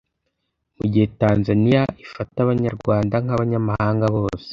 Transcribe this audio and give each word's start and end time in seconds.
Mu 0.77 0.85
gihe 0.91 1.05
Tanzaniya 1.19 1.83
ifata 2.05 2.37
Abanyarwanda 2.45 3.15
nk’abanyamahanga 3.23 4.05
bose 4.15 4.49